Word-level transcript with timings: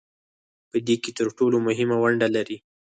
په 0.71 0.77
دې 0.87 0.95
کې 1.03 1.11
تر 1.17 1.27
ټولو 1.37 1.57
مهمه 1.67 1.95
ونډه 2.01 2.27
لري 2.35 2.57